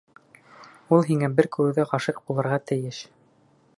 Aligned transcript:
Ул 0.97 1.03
һиңә 1.09 1.29
бер 1.39 1.49
күреүҙә 1.57 1.87
ғашиҡ 1.93 2.21
булырға 2.31 2.59
тейеш! 2.73 3.03